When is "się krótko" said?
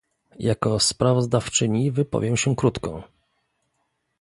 2.37-3.03